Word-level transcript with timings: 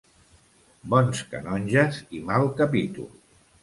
Bons 0.93 1.23
canonges 1.35 2.03
i 2.17 2.25
mal 2.33 2.53
capítol. 2.65 3.11